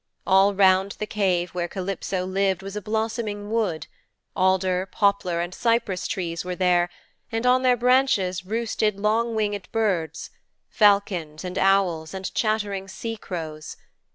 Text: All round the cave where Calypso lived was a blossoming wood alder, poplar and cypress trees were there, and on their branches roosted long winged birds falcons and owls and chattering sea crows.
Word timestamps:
All 0.25 0.55
round 0.55 0.93
the 0.93 1.05
cave 1.05 1.51
where 1.51 1.67
Calypso 1.67 2.25
lived 2.25 2.63
was 2.63 2.75
a 2.75 2.81
blossoming 2.81 3.51
wood 3.51 3.85
alder, 4.35 4.87
poplar 4.87 5.41
and 5.41 5.53
cypress 5.53 6.07
trees 6.07 6.43
were 6.43 6.55
there, 6.55 6.89
and 7.31 7.45
on 7.45 7.61
their 7.61 7.77
branches 7.77 8.43
roosted 8.43 8.99
long 8.99 9.35
winged 9.35 9.71
birds 9.71 10.31
falcons 10.71 11.43
and 11.45 11.55
owls 11.55 12.15
and 12.15 12.33
chattering 12.33 12.87
sea 12.87 13.15
crows. 13.15 13.77